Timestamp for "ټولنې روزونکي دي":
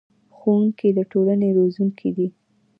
1.11-2.27